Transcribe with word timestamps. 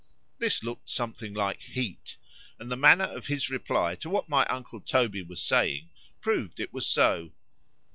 This 0.39 0.63
looked 0.63 0.89
something 0.89 1.31
like 1.31 1.61
heat;—and 1.61 2.71
the 2.71 2.75
manner 2.75 3.03
of 3.03 3.27
his 3.27 3.51
reply 3.51 3.93
to 3.97 4.09
what 4.09 4.27
my 4.29 4.47
uncle 4.47 4.79
Toby 4.79 5.21
was 5.21 5.43
saying, 5.43 5.91
proved 6.21 6.59
it 6.59 6.73
was 6.73 6.87
so. 6.87 7.31